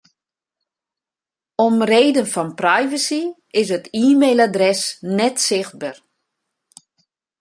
Om 1.65 1.75
reden 1.91 2.27
fan 2.33 2.49
privacy 2.61 3.23
is 3.61 3.67
it 3.77 3.85
e-mailadres 4.03 4.81
net 5.17 5.35
sichtber. 5.47 5.95